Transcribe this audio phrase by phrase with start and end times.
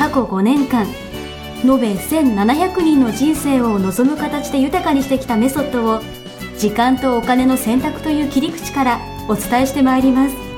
[0.00, 0.86] 過去5年間
[1.62, 6.00] 延べ1700人の人生を望む形で豊かにしてきたメソッドを
[6.56, 10.50] 時間とお金の選択という切り口からお伝えしてまいります。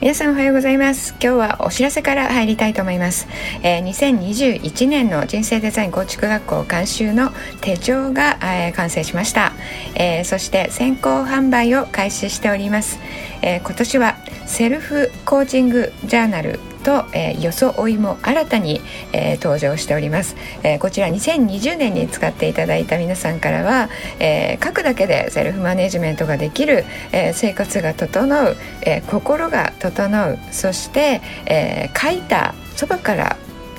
[0.00, 1.10] 皆さんおはようございます。
[1.20, 3.26] 今日はお知らせから入りたいと思います、
[3.62, 9.52] えー、2021年の人生デザイン構築学校監修の手帳が、えー、完成しました、
[9.96, 13.00] えー、そして先行販売を開始しております、
[13.42, 14.16] えー、今年は
[14.48, 18.80] セルフコーチングジャーナルと、えー、装いも新たに、
[19.12, 33.36] えー、登場しております、えー、こちら2020年に使っていただいた皆さんからは、えー、書くだけでセルフマネジメントができる、えー、生活が整う、えー、心が整うそして、えー、書いたそばから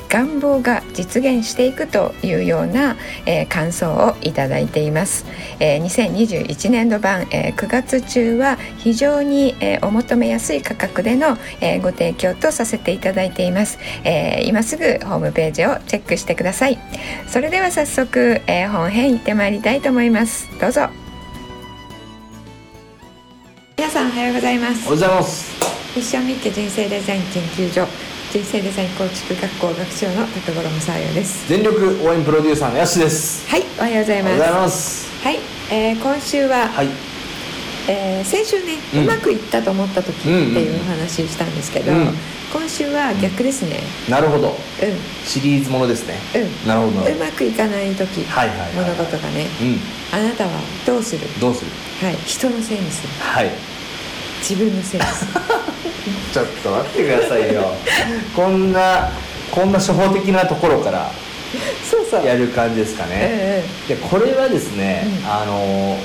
[0.09, 5.25] 願望が実現していくというような、えー、感想をいただいています、
[5.59, 16.79] えー、2021年度版、えー、9月中は非常に、えー、お求めやすい価格での、えー、ご提供とさせていただいています、えー、今すぐホームページをチェックしてください。
[17.27, 20.49] それでは早速、えー、本編行ってまいりたいと思います。
[20.59, 20.89] どうぞ。
[23.77, 24.87] 皆さんおはようございます。
[24.87, 25.59] おはようございます。
[25.95, 31.47] 一緒にって人生デザイン研究所人生デザイン構築学校学長の高頃正也です。
[31.49, 33.49] 全力応援プロデューサーのやしです。
[33.49, 34.37] はいおはようございます。
[34.37, 35.23] おはいます。
[35.23, 35.39] はい、
[35.71, 36.89] えー、今週は、はい。
[37.87, 41.97] えー、先週ね、うん、うまくいったと思った時っていうお話したんですけど、うん。
[41.97, 42.13] うん、
[42.53, 44.55] 今週は逆ですね、うん、なるほど、うん、
[45.25, 47.11] シリーズものですね、うん、なるほど。
[47.11, 50.51] うまくいかない時、はいはいはい、物事がね、うん、あなたは
[50.85, 51.21] どうする？
[51.41, 51.71] どうする？
[52.05, 53.09] はい人のせいにする。
[53.23, 53.49] はい。
[54.47, 55.25] 自分のせいです
[56.33, 57.73] ちょっと待ってくださいよ。
[58.35, 59.09] こんな
[59.51, 61.11] こんな初歩的なところから
[61.89, 62.25] そうそう。
[62.25, 65.97] やる感じですかね、ええ、でこれはですね、うん、あの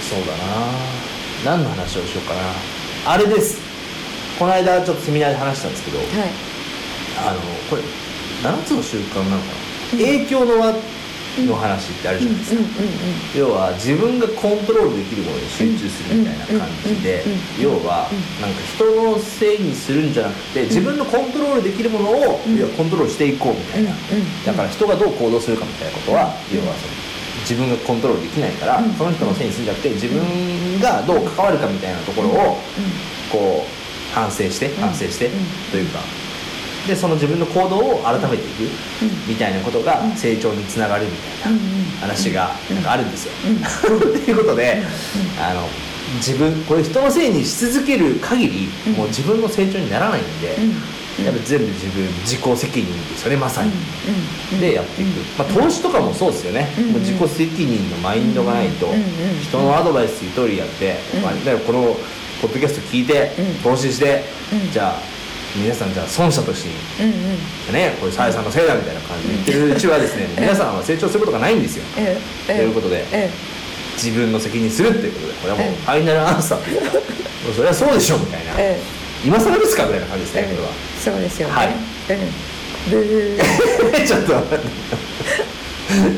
[0.00, 1.56] そうだな。
[1.56, 2.40] 何の話をしようかな。
[3.12, 3.60] あれです。
[4.38, 6.08] この間ちょっとセミナーで話したんですけど、はい、
[7.28, 7.40] あの
[7.70, 7.82] これ
[8.42, 10.74] 7つの習慣なのかな、影響の輪
[11.38, 12.62] の話ってあるじゃないですか。
[13.36, 17.24] 要は自分がコントロールできるものに集中するみたいな感じで
[17.60, 18.08] 要は
[18.40, 23.90] なんか人のせいにするんじゃなくて自分のコントロールできるものを要はコントロールしていこうみたいな。
[24.44, 26.92] だから人がどう行動するかみたいなことは要はその
[27.42, 32.58] 自分がコントロールできないからその人のせいにするんじゃなくて自分がどう関わるかみたいなところを
[33.32, 35.30] こう反省して反省して
[35.70, 35.98] というか
[36.86, 38.72] でその自分の行動を改めていく
[39.28, 41.10] みたいなことが成長につながるみ
[41.42, 41.58] たいな
[42.00, 43.32] 話がなんかあるんですよ。
[43.86, 44.82] ということで
[45.40, 45.68] あの
[46.16, 50.56] 自分これ人のせいにし続ける限りもう自分の成長にならないんで。
[51.20, 53.70] やっぱ全部自分自己責任ですよねまさに、
[54.58, 58.88] でやっていく、まあ、投資とかもそうですよね、もう自己責任のマインドがないと、
[59.42, 61.96] 人のアドバイス言う通りやって、まあ、だからこの
[62.40, 63.30] ポッドキャスト聞いて、
[63.62, 64.24] 投資して、
[64.72, 65.21] じゃあ
[65.54, 67.14] 皆さんじゃあ損したとして、うんう
[67.70, 72.16] ん、ねこれさやさんのせいだみたいな感じで言ってるうちはですね、皆さんは成長することがないんですよ、え
[72.48, 73.30] え、ということで、え、
[73.94, 76.98] 自分の責任するっていうことでこれはもうファイナルアンサーというか、
[77.54, 78.52] それはそうでしょみたいな、
[79.24, 80.68] 今更ですかみたいな感じですね、これは。
[81.02, 81.68] そうですよね、はい、
[84.06, 84.32] ちょっと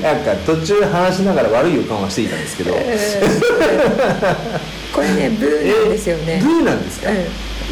[0.03, 2.73] なんか途中話しながら悪い予感はしていたんですけど、
[4.93, 7.11] これねブーなんですよね、 ブーなんですか、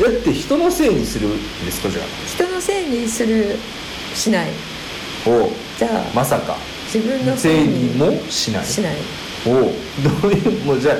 [0.01, 1.33] だって人のせいにするん
[1.65, 2.05] ですかじゃあ。
[2.27, 3.57] 人のせいにする
[4.15, 4.51] しない。
[5.27, 6.57] おじゃあまさか。
[6.93, 8.65] 自分のせいにもしない。
[8.65, 8.97] しない。
[9.47, 10.97] おどういうもうじゃあ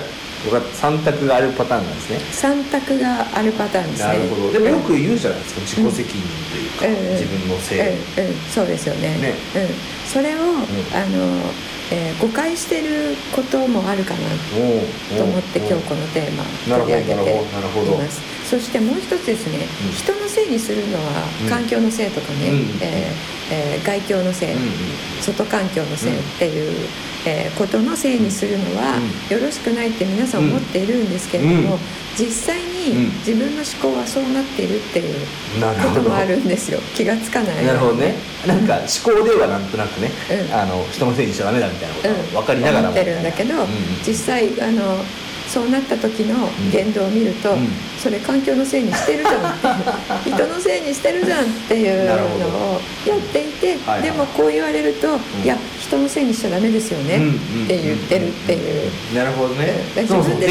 [0.75, 2.19] 三択があるパターンなんですね。
[2.33, 4.09] 三択があるパターンですね。
[4.09, 4.53] なるほど。
[4.53, 8.31] でもよく言うじゃないですか、自己責任というか、うん、自分のせい、うん。
[8.31, 9.17] うん、そうですよね。
[9.19, 9.69] ね、うん、
[10.07, 10.43] それを、あ
[11.07, 11.43] の
[11.93, 14.21] えー、誤解してることもあるかな
[15.19, 16.45] と思って今日このテーマ
[16.79, 26.87] 取り上げていますそしてもう一つですね、うん、人のせいにするのは環境のせいとかね、うん、えー、えー、外境のせい、うん、外環境のせいっていう、
[27.27, 29.01] えー、ことのせいにするのは
[29.31, 31.79] よろしくないって皆さん思っているんですけれども、
[32.15, 35.15] 実際に自分の思考はそうなっているっていう
[35.59, 36.79] こともあるんですよ。
[36.95, 37.65] 気が付かない。
[37.65, 38.17] なるほどね。
[38.47, 40.11] なんか思考ではなんとなくね、
[40.53, 43.55] あの人のせいにしちゃダメだみたいなこと分かりながらも、思ってるんだけど、
[44.07, 45.03] 実際あの
[45.49, 47.69] そうなった時の言動を見ると、うん、
[47.99, 59.75] それ環境のせいにしてるじゃんって 人のせいにしてるじゃんっていうのをやっていて、でもこう言われると、うん、いや人のせいにしちゃダメですよねって言ってるっていう、なるほどね。
[59.95, 60.49] 自分で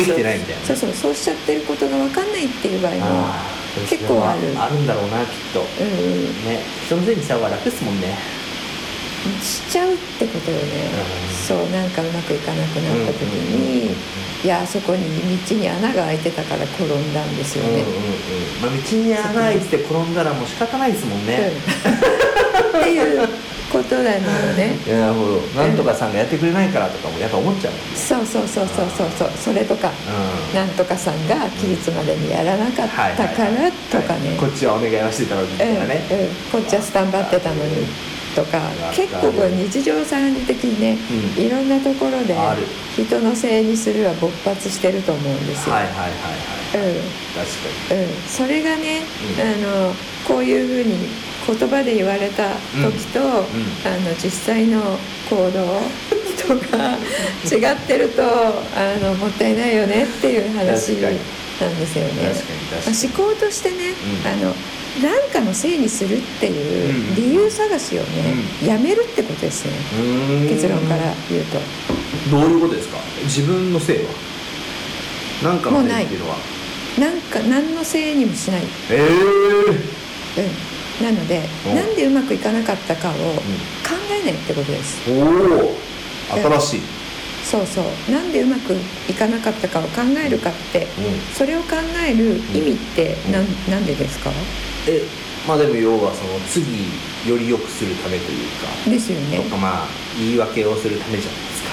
[0.66, 3.26] そうそうそうしちゃってることが分かんないっていう場合も
[3.90, 4.40] 結構ある。
[4.58, 6.60] あるんだろうなきっと、うん、ね。
[6.86, 8.42] 人のせいにした方が楽ですもんね。
[9.42, 10.64] しちゃうってことよね、
[11.30, 13.96] うん、そうなんかうまくいかなくなった時に、
[14.44, 15.06] いやあそこに
[15.46, 17.92] 道に穴が開いてたから転んだんですよね、うんうんうん。
[18.62, 21.52] まあ、道に穴開いてて転んだらもう仕方ないですもんね、
[22.74, 23.28] うん、っていう
[23.72, 24.20] ことなのよ
[24.58, 24.76] ね。
[24.88, 29.30] なるほどなんとかさんがやってくれないからとかもやっぱ思っちゃう、ね、そうそうそうそうそうそう。
[29.38, 36.20] それとか、うん、なんとかさんが期日までにやらなかったからとかね、こっちはお願いはしてたのにみたいなね、うん。
[36.20, 37.86] うん、こっちはスタンバってたのに
[38.36, 38.60] とか
[38.94, 40.98] 結構これ日常茶飯事的にね、
[41.38, 42.36] うん、いろんなところで
[42.96, 45.76] 人のせいにするは勃発してると思うんですよ。
[45.76, 47.04] はいはいはいはい、うん、
[47.36, 49.02] 確かに、うん、それがね、
[49.36, 49.94] うん、あの
[50.28, 51.08] こういうふうに
[51.48, 52.52] 言葉で言われた
[52.82, 54.82] 時と、うん、あの実際の
[55.30, 55.82] 行動
[56.48, 56.98] とか
[57.52, 61.10] 違ってるとあのもったいないよねっていう話な
[61.68, 62.34] んですよね。
[62.86, 63.94] 思考としてね、
[64.26, 64.56] あの
[65.02, 69.72] 何かのせいにするっていう理由探しをね、うん、やめるってことですね。
[70.50, 71.60] 結論から言うと。
[72.30, 72.98] どういうことですか？
[73.24, 74.12] 自分のせいは？
[75.44, 76.36] 何かのせいっていうのは？
[77.00, 78.64] なんか何のせいにもしない。
[78.90, 79.70] ええー、
[81.00, 81.06] うん。
[81.06, 81.42] なので
[81.74, 83.18] なんでうまくいかなかったかを考
[84.22, 85.10] えないってことです。
[85.10, 85.76] おお
[86.60, 86.82] 新しい。
[87.46, 88.12] そうそう。
[88.12, 88.76] なんでうまく
[89.10, 90.88] いかなかったかを考えるかって、うん、
[91.34, 94.32] それを考える意味って何、うん、なんでですか？
[94.88, 95.04] え
[95.48, 96.90] まあでも要はその次
[97.28, 99.38] より良くするためというかですよね。
[99.38, 99.88] とかまあ
[100.18, 101.72] 言い訳をするためじゃないですか。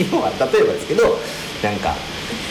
[0.00, 1.20] 今は例えばですけど
[1.62, 1.94] なんか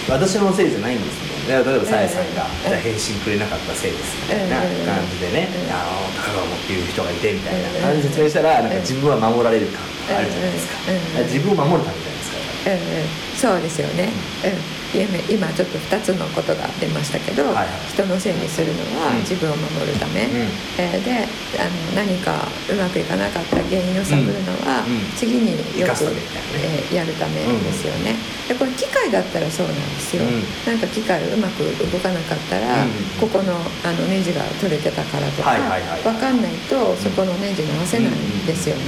[0.08, 1.30] 私のせいじゃないんですね。
[1.50, 4.18] 例えばさやさんが、じゃ返信くれなかったせいです。
[4.22, 9.82] みたいな感じでね、あの高川持っていう人がいてみたいな感じで説明したらなんか自分は守られる感
[10.14, 10.78] があるじゃないですか、
[11.26, 12.38] 自分を守るためじゃないですか、
[12.70, 14.10] うんうん、そうですよね、
[14.46, 20.50] うん今ちょっと2つのことが出ましたけど、はいはい、人のせいにするのは自分を守るため、うん、
[20.82, 21.30] えー、で
[21.62, 24.82] あの何かうまくいかなかった原因を探るのは、
[25.16, 26.22] 次によく、ね、
[26.58, 28.16] えー、やるためですよね、
[28.48, 30.24] でこれ機械だったらそうなんですよ、
[30.66, 32.86] なんか機械うまく動かなかったら、
[33.22, 33.54] ここの
[33.86, 38.82] あのネジが取れてたからとか、はいはいはい、分かんないとそこのネジに合わせないんですよね、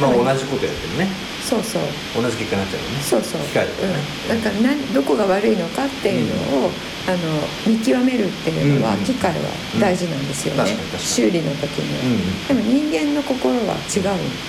[0.00, 1.82] まあ同じことやってるねそうそう。
[2.22, 3.02] 同じ結果になっちゃうよね。
[3.02, 3.40] そうそう。
[3.42, 3.94] 機械だね、
[4.30, 6.72] うん、だから何どこが悪いのかっていうのを、うん、
[7.08, 7.18] あの
[7.66, 9.38] 見極めるっていうのは、機械は
[9.80, 14.00] 大事なんですよね、修理の時には、でも人間の心は違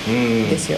[0.10, 0.78] うんですよ、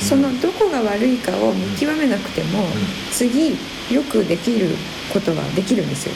[0.00, 2.64] そのどこが悪いかを見極めなくても、
[3.12, 3.50] 次
[3.90, 4.68] よくできる
[5.12, 6.12] ことはできるんですよ、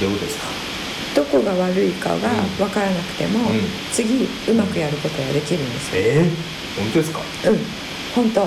[0.00, 0.44] どういうことですか？
[1.14, 3.50] どこが悪いかが分からなくても、
[3.92, 7.20] 次うまくやることができるんですよ、えー、本当ですか？
[7.46, 7.58] うん
[8.14, 8.40] 本当。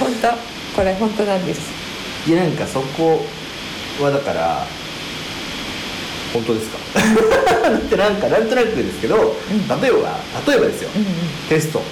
[0.00, 0.28] 本当。
[0.76, 1.60] これ本当なんです。
[2.26, 3.24] いやなんかそこ
[4.00, 4.66] はだから
[6.32, 6.78] 本当ですか？
[7.78, 9.16] ってなんかなんとなくですけど、
[9.50, 11.08] うん、例えば例えばですよ、うんうん、
[11.48, 11.82] テスト。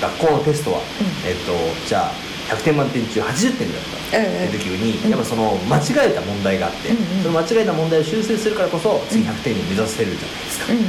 [0.00, 1.52] 学校のテストは、うん、えっと
[1.88, 2.12] じゃ
[2.50, 3.82] あ100点満点中80点だっ
[4.12, 4.18] た。
[4.18, 4.20] っ
[4.52, 10.84] て時に、うん、やっぱその間違えた問題があって、うんうん、その間違えた問題を修正するからこそ次100点に目指せるじゃないですか、うんうん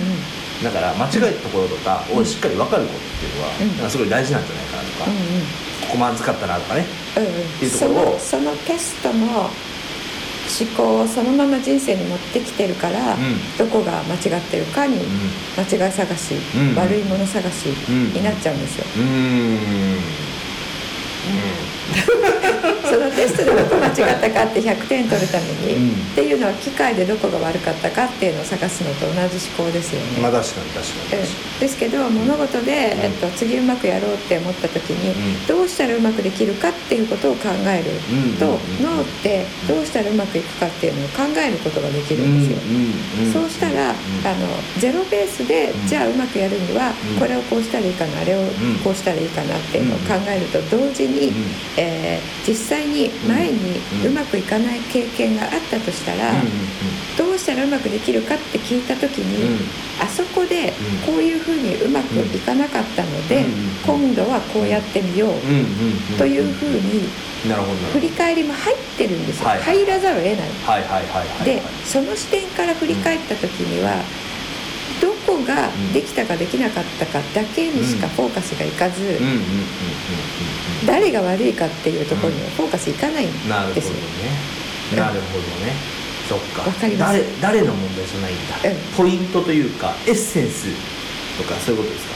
[0.63, 5.05] だから間違えたところとかをしっかり分かることっていうのは、なんかすごい大事なんじゃないかなとか、
[5.87, 9.49] ここまずかったなとかね、っていうところをそのテストの
[10.49, 13.15] 思考をそのまま人生に持ってきてるから、
[13.57, 14.97] どこが間違ってるかに
[15.55, 16.33] 間違い探し、
[16.75, 18.85] 悪いもの探しになっちゃうんですよ。
[22.89, 30.21] そのテストでどこ間違ったかって100点取るために、うん、っていうのは機械でどこが悪かったかっていうのを探すのと同じ思考ですよね。
[30.21, 35.13] まあ確かに確かに、ですけど物事で、えっと、次うまくやろうって思った時に、
[35.47, 37.91] どうしたらうまくできるかっていうことを考える
[38.39, 38.45] と、
[38.81, 43.41] 脳ってどうしたらうまくいくかっていうのを考えることができるんですよ。
[43.41, 43.97] そうしたらあの
[44.77, 48.39] ゼロベースでじゃあうまくやるにはこれをこうしたらいいかなあれを
[48.83, 51.08] こうしたらいいかなっていうのを考えると同時に、
[51.77, 56.33] えー、実際に前にうまくいかない経験があったとしたら、
[57.17, 59.59] どうしたらうまくできるかって聞いた時に、
[60.01, 60.73] あそこで
[61.05, 63.45] こういうふうにうまくいかなかったので、
[63.85, 67.09] 今度はこうやってみようというふうに
[67.93, 70.49] 振り返りも入ってるんですよ、入らざるを得ない。
[71.45, 73.93] でその視点から振り返った時には、
[75.01, 79.20] どこができたかできなかったかだけにしかフォーカスがいかず
[80.86, 83.27] 誰が悪いかっていうところにはフォーカスいかないん
[83.74, 85.74] ですよ、ね、なるほどね、
[86.27, 86.63] そっか。
[86.98, 90.68] 誰誰の問題じゃないんだ、うん、ポイントというかエッセンス
[91.38, 92.15] とかそういうことですか？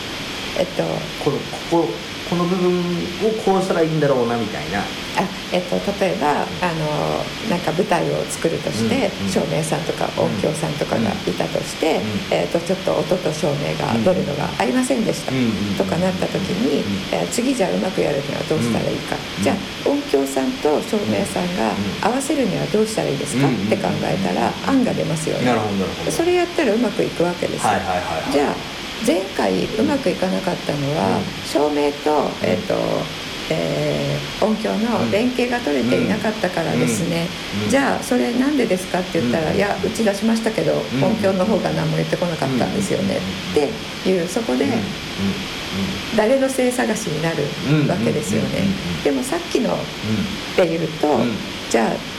[0.60, 0.84] えっと
[1.24, 1.38] この
[1.72, 1.90] ここ
[2.30, 4.80] この部分をこうしたらいいんだろうなみたいな。
[4.80, 15.32] あ、えっと、例えばあのなんか舞台を作るとして、うん、照明さんとか音響さんとかがいたとして、うん、えっと、ちょっと音と照明が出るのがありませんでした、
[15.78, 25.54] とかなった時に、えー、次じゃあうまくやるにはどうしたらいいか、じゃあ音響さんと照明さんが合わせるにはどうしたらいいですか、って考えたら案が出ますよね。
[26.10, 27.70] それやったらうまくいくわけですよ。
[27.70, 28.73] はいはいはいはい、じゃあ
[29.06, 32.74] 前回うまくいかなかったのは、照明と,、えーと
[33.50, 37.28] えー、音響の連携が取れていなかったからですね、
[37.70, 43.18] じゃあそれなんでですかって言ったら、いや打ち出しましたけど音響の方が何も言ってこなかったんですよね。
[43.18, 44.66] っていうそこで
[46.16, 47.44] 誰のせい探しになる
[47.90, 48.64] わけですよね。
[49.04, 49.78] でもさっきの
[50.56, 51.20] で言うと、
[51.70, 52.13] じゃあ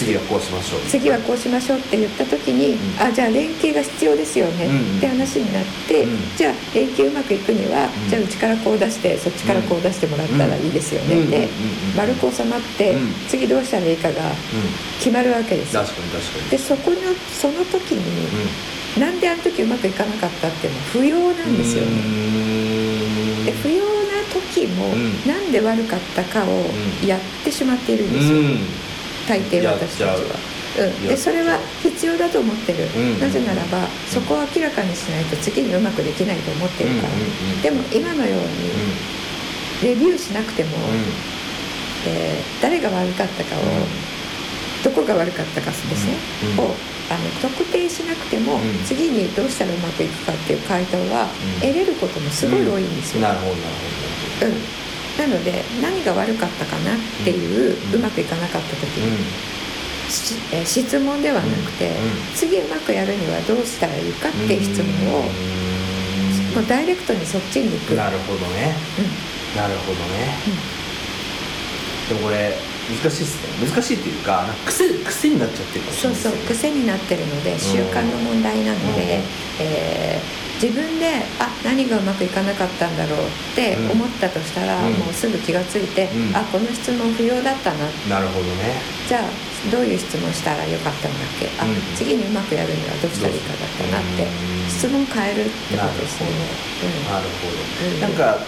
[0.00, 0.80] 次はこうしましょう。
[0.88, 4.64] 次はこうしましょうって言った時に、うん、あじゃあ連携が必要ですよね。
[4.96, 11.48] って話になって、うん、じゃあ連携うまくいくには、うん、じゃあうちからこう出してそっちからこう出してもらったらいいですよね、で
[11.94, 12.96] 丸く収まって、
[13.28, 14.32] 次どうしたらいいかが
[14.98, 16.50] 決まるわけです確かに確かに。
[16.50, 16.96] でそこの
[17.28, 18.00] その時に、
[18.96, 21.90] うん、なんであの時うまくいかなかったっていうのは不要なんですよね。
[23.44, 24.88] で不要な時も、
[25.26, 26.64] なんで悪かったかを
[27.06, 28.38] やってしまっているんですよ、
[29.30, 30.16] 大抵私たちは。
[30.70, 37.12] うん、でそれは必要だと思ってる、うん、なぜならばそこを明らかにしないと次にうまくできないと思ってるから、
[37.62, 38.40] でも今のよう
[39.82, 40.70] にレビューしなくても、
[42.06, 43.62] えー、誰が悪かったかを、
[44.84, 46.14] どこが悪かったかですね、
[46.56, 46.74] を
[47.10, 51.26] あの特定しなくても、次にどうしたらうまくいくかっていう回答は
[51.60, 53.22] 得れることもすごい多いんですよ。
[53.22, 53.62] なるほどなる
[54.38, 54.89] ほど、うん
[55.20, 59.26] なので何が悪かったかなっていう、うまくいかなかった時に、
[60.50, 61.92] え質問ではなくて、
[62.34, 65.22] 次うまくやるにはどうしたらいいかっていう質問を、
[66.54, 67.94] もうダイレクトにそっちに行く。
[67.94, 68.74] なるほどね、
[69.54, 70.38] なるほどね、
[72.08, 72.56] でもこれ
[73.02, 73.68] 難しいっすね。
[73.68, 79.20] 難しいっていうか癖癖になっちゃってるそうそう癖になってるので習慣の問題なので、
[79.60, 87.88] えー自分であ何がうまくいかなかったんだろうって思ったとしたら、うん、もうすぐ気が付いて、うん、あこの質問不要だったな。
[88.08, 88.76] なるほどね。
[89.08, 89.28] じゃあ
[89.72, 91.48] どういう質問したらよかったんだっけ？
[91.56, 94.28] あ、うん、次にうまくやるにはどうしたらいいかだったなって
[94.68, 96.28] 質問変えるってことですね。
[97.08, 98.44] なるほど、なんか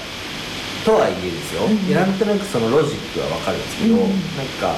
[0.84, 4.76] とはいえですよ、うん、なんとなくそのロジックは分かるんですけど、うん、なんか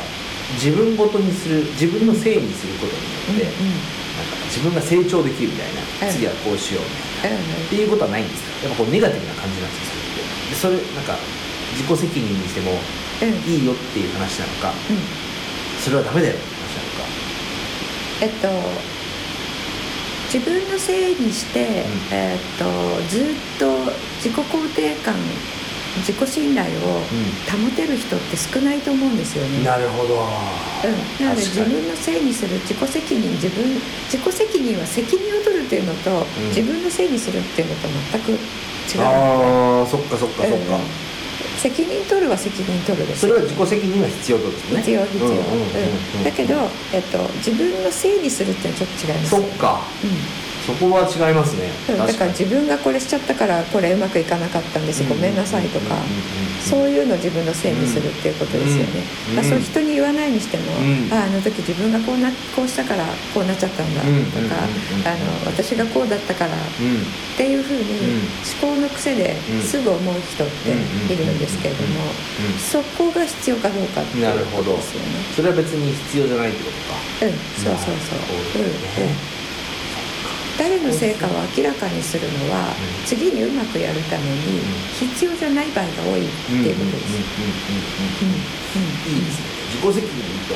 [0.54, 3.74] 自分ごとにする自分のせいにすることによって、うんうん。
[4.14, 10.60] なんか自分が成長できるみたいな、次はこうしようみたいな、っていうことはないんですかやっぱこうネガティブな感じなんですよ。
[10.60, 11.16] それってでそれなんか
[11.72, 12.78] 自己責任にしても
[13.46, 14.72] いいよっていう話なのか、
[15.82, 17.08] それはダメだよって話なのか。
[18.20, 18.48] えっと
[20.32, 22.64] 自分のせいにして、えっと
[23.08, 23.24] ずっ
[23.58, 25.14] と自己肯定感
[25.98, 27.00] 自己信頼を
[27.46, 29.64] 保てる人って少ないと思うんですよね。
[29.64, 33.64] なるほど、うん、なので自分のせいにする自己責任自分
[34.10, 38.38] 自己責任は責任を取るっていうのと、うん、自分のせいにするっていうのと全く違う。
[39.02, 40.78] ああそっかそっかそっか、
[41.58, 44.78] 責任取るは責任取るですそれは自己責任は必要とですね。
[44.78, 46.24] 必要必要。
[46.24, 46.54] だけど、
[46.92, 49.30] えっと、自分のせいにするっていうのはちょっと違います。
[49.30, 55.96] そっか、うんそこは違いますね、だから自分がこれしちゃったからこれうまくいかなかったんです、ごめんなさいとか、
[56.64, 59.04] そういうのを自分のせいにするっていうことですよね、
[59.36, 60.72] まあ、そう人に言わないにしても、
[61.12, 63.04] ああの時自分がこうなこうしたから
[63.34, 64.08] こうなっちゃったんだと
[64.48, 64.64] か、
[65.04, 65.12] あ
[65.44, 66.56] の私がこうだったからっ
[67.36, 68.24] ていうふうに
[68.64, 72.08] 思考の癖ですぐ思う人っているんですけれども、
[72.56, 75.08] そこが必要かどうかっていうことですよね。
[75.36, 77.28] それは別に必要じゃないってことか。
[77.28, 79.34] うんそうそうそう、うんうん
[80.56, 84.62] 誰の成果を明らかにするのは、次にうまくやるために
[84.98, 87.14] 必要じゃない場合が多いっていうことです。
[89.08, 89.46] いいですね。
[89.74, 90.14] 自己責任
[90.46, 90.54] と、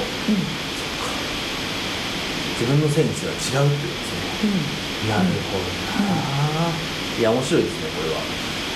[2.61, 5.62] 自分のせいにすれば違うっていうですね、なるほど
[6.02, 6.71] な、
[7.19, 8.23] いや面白いですねこれは。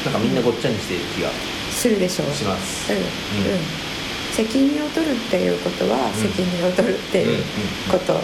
[0.05, 1.31] なんかみんなごっちゃにしている気が
[1.71, 2.35] するでしょう。
[2.35, 2.93] します。
[2.93, 2.99] うん、
[4.35, 7.45] 責任を取るっていうことは責任を取るっていう
[7.91, 8.21] こと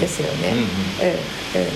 [0.00, 0.54] ですよね。
[0.54, 0.58] うん。
[0.58, 1.68] うん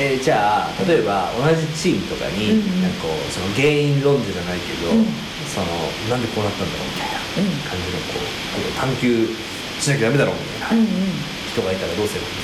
[0.00, 5.06] えー、じゃあ例えば同じチームとかに、うん、なんかこうその原因論者じゃないけど、うん、
[5.46, 5.66] その
[6.10, 8.26] なんでこうなったんだろうみたいな感じのこう
[8.58, 9.28] こう探求
[9.78, 10.82] しなきゃダメだろうみたいな
[11.54, 12.34] 人がいたらどうすればいい？
[12.34, 12.43] んです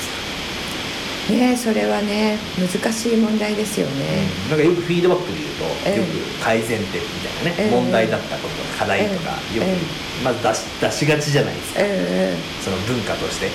[1.29, 13.47] ねそれはね難しい問題ですよね、うん、なんかよくフィードバックで言うと、えー、よく改善点みたいなね、えー、問題だったこと課題とか、よく、まず出し出しがちじゃないですか、えー、その文化として、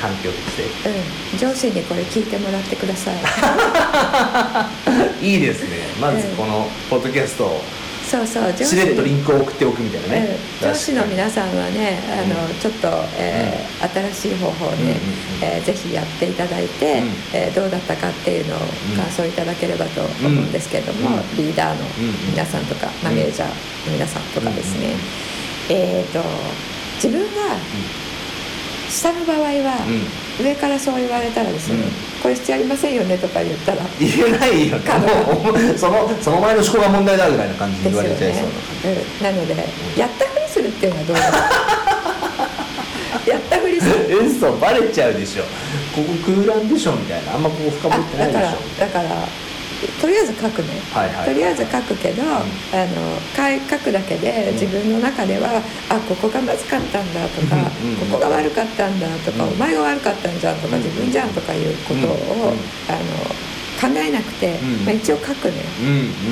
[0.00, 3.14] 環境として、上司にこれ聞いてもらってください。
[5.24, 5.76] いいですね。
[6.00, 7.62] まずこのポッドキャストを
[8.04, 8.52] そうそう。
[8.52, 18.58] しれっとリンクを送っておくみたいなね、うん、上司の皆さんはねあの、うん、ちょっと、えー、うん、新しい方法で、ね、うん、えー、ぜひやっていただいて、うん、えー、どうだったかっていうのを
[18.96, 21.84] 感想いただければと思うんですけれども、リーダーの
[22.30, 23.54] 皆さんとか、マネージャーの
[23.92, 24.94] 皆さんとかですね、
[25.70, 26.20] えっ、と
[26.96, 27.56] 自分が
[28.88, 29.86] 下の場合は、
[30.40, 31.82] 上からそう言われたらですね、
[32.24, 33.84] これしてやりませんよねとか言ったら。
[34.00, 34.78] 言えないよ。
[34.78, 38.56] ねそのその前の思考が問題だぐらいな感じで言われちゃいそうな、ね
[39.20, 39.54] うん、なので、
[40.00, 41.36] やったふりするっていうのはどうだろ
[43.26, 44.26] うやったふりする。
[44.26, 45.42] 嘘バレちゃうでしょ。
[45.94, 47.34] ここ空欄でしょみたいな。
[47.34, 48.40] あんまここ深掘ってないでしょ。
[48.80, 49.28] だからだから
[50.00, 53.18] とりあえず書くね、はいはい、とりあえず書くけど、うん、あの
[53.68, 62.52] 書くだけで自分の中では、うん、あここがまずかったんだとか、うん、ここが悪かったんだとか、お前が悪かったんじゃんとか、自分じゃんとかいうことを、
[62.88, 63.53] あの
[63.84, 65.62] 考えなくて、まあ、一応書くね、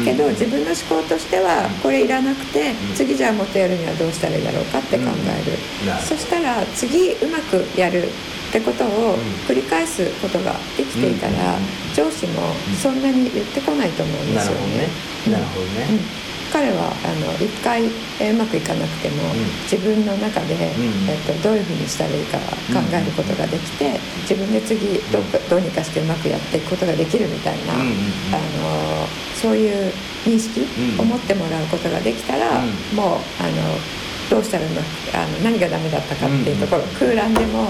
[0.05, 5.59] けど自分の思考としてはこれいらなくて、次じゃあもっとやるにはどうしたらいいだろうかって考える、
[6.01, 9.17] そしたら次うまくやるってことを
[9.49, 11.59] 繰り返すことができていたら、
[11.95, 14.89] 上司もそんなに言ってこないと思うんですよね。
[15.31, 15.87] なるほどね、
[16.53, 17.85] 彼はあの一回、
[18.21, 22.37] えー、うまくいかなくても、うん、自分の中で、うん、えーと、どういうふうにしたらいいか
[22.69, 25.19] 考えることができて、自分で次ど
[25.49, 29.93] どうにかしてうまくやっていくことができるみたいな、あのそういう
[30.25, 30.69] 認識
[31.01, 32.61] を持ってもらうことができたら、
[32.95, 37.69] もうあのどうしたらあの何がダメだったかっていうところ、空欄でも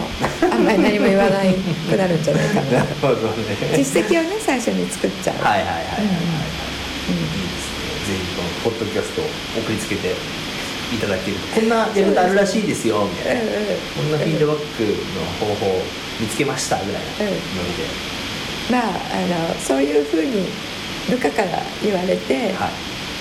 [0.52, 1.54] あんまり何も言わない
[1.88, 2.70] くなるんじゃないかな。
[2.70, 3.44] なるほど、ね、
[3.76, 5.36] 実績をね最初に作っちゃう。
[5.38, 7.41] はいはいはいはい、はい、うん、
[8.62, 9.24] ポッドキャストを
[9.62, 10.14] 送りつけて
[10.94, 15.82] いただけるこんなやり方あるらしいですよみたいな、こんなフィードバックの方法
[16.20, 17.84] 見つけましたぐらいなノリで、
[18.70, 20.46] まああのそういうふうに
[21.10, 22.70] 部下から言われて、はい。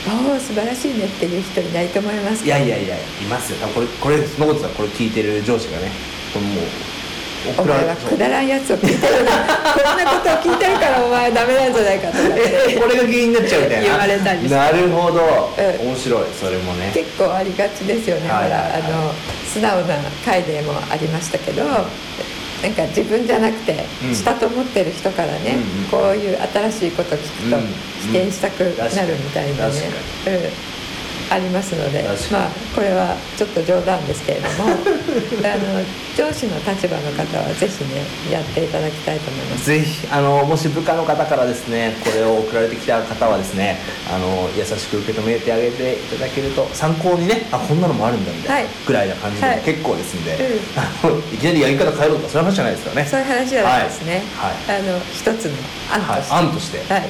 [0.02, 3.00] おお素晴らしいねっていう人いないと思いますいやいやいやい
[3.30, 3.68] ますよ。
[3.68, 5.92] これこれそのことはこれ聞いてる上司がね
[6.34, 6.66] もう
[7.58, 9.32] お前はくだらんやつを聞いてるな
[9.74, 13.84] こんなことを聞いてるからお前ダメなんじゃないかとか これが原因になっちゃうみたいな。
[13.84, 16.92] 言われたりなるほど、うん、面白いそれもね。
[16.94, 19.14] 結構ありがちですよね、はいはいあの
[19.52, 27.58] 素直な回でもありましたけど、なんか自分じゃなくてしたと思ってる人からね、うん、こういう新しいこと聞くと
[28.14, 29.74] 否定したくなるみたいなね、
[30.28, 30.71] うん
[31.32, 34.68] ありますのでまあこれはちょっと冗談ですけれども
[35.48, 35.80] あの
[36.12, 39.66] 上司の立場の方はぜひねやっていただきたいと思います。
[39.66, 43.80] ぜひあのもし部下の方からですねこれを送られてきた方はですね
[44.14, 53.08] あの優しく受け止めてあげていただけると参考にねあこんなのもあるんだみたいなぐらいな感じで、結構ですんで、はいうん、 いきなりやり方変えろとかそういう話じゃないですよね。
[53.10, 55.52] そういう話じゃないですね、はい、あの一つの
[55.94, 57.02] 案として、はい、案として、はい。
[57.02, 57.08] ぜ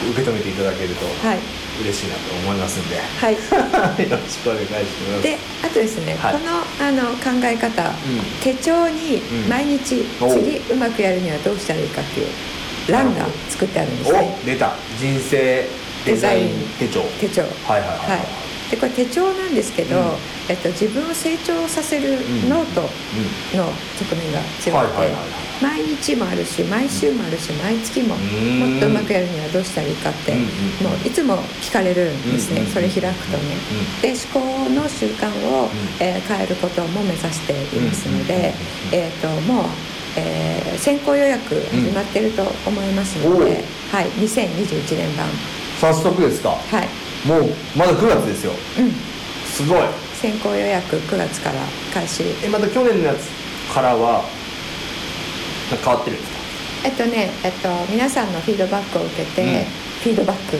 [0.00, 3.34] ひ受け止めていただけると、はい嬉しいなと思いますんで、はい、
[4.08, 4.72] よろしくお願いし
[5.10, 5.22] ます。
[5.22, 7.94] であとですね、はい、このあの考え方、うん、
[8.42, 10.26] 手帳に毎日、う。
[10.26, 12.26] ん、次うまくやるにはどうしたらいいかっていう
[12.88, 14.36] 欄が作ってあるんですね。
[14.44, 14.74] 出た。
[15.00, 15.68] 人生
[16.04, 17.02] デザイン手帳。
[17.20, 17.42] 手帳。
[17.42, 18.43] はいはいはい、はい
[18.74, 20.02] でこれ手帳なんですけど、うん、
[20.48, 22.82] えっと、自分を成長させるノート
[23.56, 25.14] の側面が強くて
[25.62, 33.54] 毎日もあるし毎週もあるし毎月ももっとうまくやるにはどうしたらいいかって、もういつも聞かれるんですね、それ開くとね。
[34.02, 35.68] で思考の習慣を、
[36.00, 38.52] えー、変えることも目指していますので、
[38.90, 39.64] えーと、もう
[40.16, 45.26] えー、先行予約始まってると思いますので、うん、はい、2021年版。
[45.80, 46.50] 早速ですか。
[46.50, 48.52] はいもうまだ9月ですよ。
[48.78, 48.92] うん。
[49.46, 49.80] すごい。
[50.20, 51.56] 先行予約9月から
[51.92, 52.24] 開始。
[52.44, 53.28] えまた去年のやつ
[53.72, 54.24] からは
[55.70, 56.38] 変わってるんですか？
[56.84, 60.56] えっとね、えっと、皆さんのフィードバックを受けて、うんフィードバック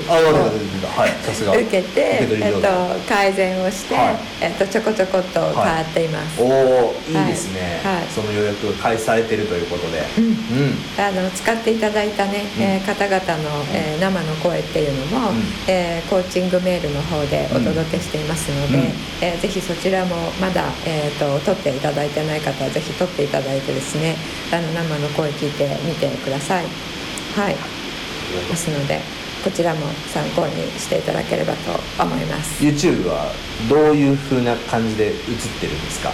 [1.51, 2.69] を受けて、えっと、
[3.07, 7.25] 改善をして、はい、えっと、ちょこちょこっと変わっています、はい、おおい。
[7.25, 10.25] いですね、はい、その予約が開始されてるということで、うん。
[10.25, 15.37] うん、あの使っていただいたね、うん、えー、方々の、えー、生の声っていうのも、うん、
[15.69, 18.85] えー、コーチングメールの方でお届けしていますので、うん、
[19.21, 24.17] えー、ぜひそちらもまだ、えーと、取っていただいてない方はぜひ取っていただいてですね
[24.51, 26.65] あの生の声聞いてみてください。
[27.37, 27.57] はい。
[28.49, 31.59] ですのでこちらも参考にしていただければと
[32.03, 32.65] 思います。
[32.65, 33.31] YouTube は
[33.69, 35.15] どういうふうな感じで映っ
[35.61, 36.11] てるんですか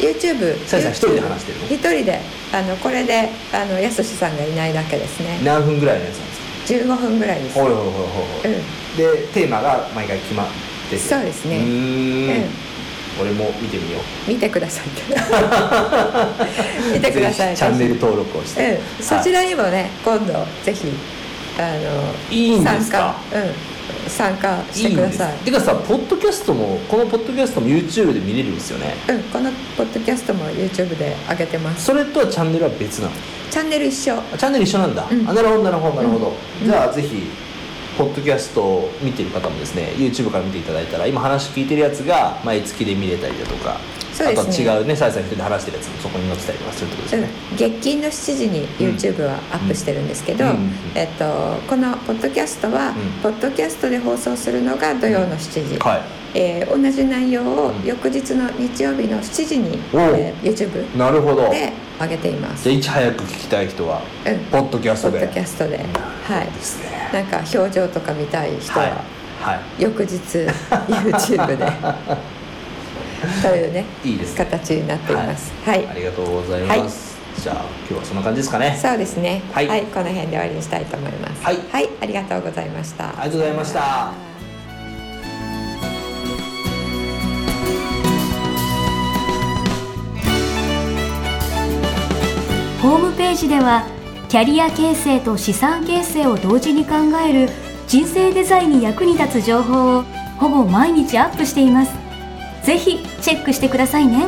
[0.00, 1.66] ？YouTube さやさん一人で話してるの？
[1.66, 2.20] 一人で
[2.52, 5.38] あのこれであのやすしさんがいないだけですね。
[5.44, 6.42] 何分ぐらいのやつなんです
[6.84, 8.06] 15分ぐらいですかほいほいほいほい
[8.42, 8.62] ほい、うん。
[8.96, 10.46] でテーマが毎回決まっ
[10.90, 10.98] てて。
[10.98, 11.58] そうですね。
[11.58, 12.30] うーん。
[12.42, 12.46] うん。
[13.20, 14.28] 俺も見てみよう。
[14.28, 14.86] 見てください。
[16.92, 17.56] 見てください。
[17.56, 20.32] チャンネル登録をして、うん、そちらにもね、今度
[20.64, 20.88] ぜひ
[21.58, 23.14] あのいいんですか？
[23.30, 25.38] 参加,、うん、参加してください。
[25.38, 28.94] てかさポッドキャストもこのポッドキャストも YouTube で見れるんですよね。
[29.08, 31.84] うん、このポッドキャストも YouTube で上げてます。
[31.84, 33.12] それとはチャンネルは別なの？
[33.50, 34.14] チャンネル一緒。
[34.16, 35.28] あチャンネル一緒なんだ、うん。
[35.28, 36.66] あなるほどなるほどなるほど、うん。
[36.66, 37.22] じゃあぜひ
[37.96, 43.78] ポッドキャストを見てる方もですね YouTube から見ていただいたら今話聞いてるやつが毎月で見れたりだとか、
[44.14, 44.64] そうですね。
[44.64, 47.22] あとは違うねさやさん一人で話してるやつもそこに載ってたりとかするってことですうん。
[47.22, 50.44] ね、、月金の7時に YouTube はアップしてるんですけど、
[50.94, 51.24] えっと、
[51.68, 52.94] このポッドキャストは、うん。
[53.22, 56.02] ポッドキャストで放送するのが土曜の7時、はい。
[56.36, 57.86] えー同じ内容をうん。
[57.86, 61.50] 翌日の日曜日の7時に、えー YouTube なるほど。
[61.50, 62.64] で上げています。
[62.64, 64.38] じゃあいち早く聞きたい人は、うん。
[64.50, 65.18] ポッドキャストで。
[65.20, 65.76] ポッドキャストで。
[65.78, 66.46] はい。
[66.46, 67.10] ですね。
[67.12, 68.90] なんか表情とか見たい人はい。
[68.90, 68.96] は
[69.42, 70.16] は翌日
[70.88, 71.66] YouTube で
[73.42, 73.68] とい。
[73.68, 74.44] うねいいですね。
[74.44, 75.52] 形になっています。
[75.64, 75.82] はい。
[75.82, 78.78] い、ありがとうございます、じゃあ今日はそんな感じですかね。
[78.80, 79.42] そうですね。
[79.52, 79.82] ははい。
[79.82, 81.44] い、この辺で終わりにしたいと思います。
[81.44, 81.88] はい。
[82.00, 83.08] ありがとうございました。
[83.08, 84.34] ありがとうございました。
[92.82, 93.86] ホームページでは
[94.28, 97.48] キャリア形成と資産形成を同時に考える
[97.86, 100.02] 人生デザインに役に立つ情報を
[100.36, 102.03] ほぼ毎日アップしています
[102.64, 104.26] ぜひチェックしてくださいね。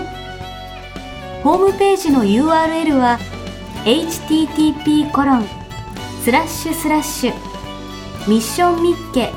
[1.42, 3.18] ホームページの URL は
[3.84, 5.46] http コロン
[6.24, 7.32] スラッシュスラッシュ
[8.28, 9.32] ミッションミッケ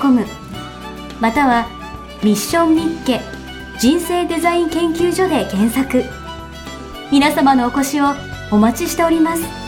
[0.00, 0.24] .com
[1.20, 1.66] または
[2.22, 3.20] ミッションミッケ
[3.80, 6.04] 人生デザイン研究所で検索。
[7.10, 8.06] 皆様のお越しを
[8.50, 9.67] お待ちしております。